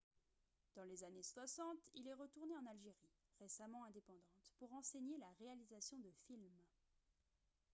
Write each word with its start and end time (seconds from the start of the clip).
dans 0.75 0.83
les 0.83 1.03
années 1.03 1.21
60 1.21 1.63
il 1.93 2.07
est 2.07 2.15
retourné 2.15 2.55
en 2.57 2.65
algérie 2.71 3.13
récemment 3.39 3.85
indépendante 3.85 4.41
pour 4.57 4.73
enseigner 4.73 5.15
la 5.19 5.29
réalisation 5.39 5.99
de 5.99 6.09
films 6.25 6.49